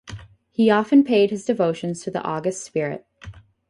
[0.49, 3.05] He often paid his devotions to the august spirit.